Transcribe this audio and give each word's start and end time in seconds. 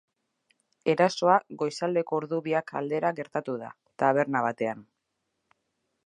Erasoa 0.91 1.33
goizaldeko 1.61 2.17
ordu 2.21 2.39
biak 2.47 2.73
aldera 2.81 3.11
gertatu 3.19 3.57
da, 3.65 3.69
taberna 4.05 4.41
batean. 4.47 4.81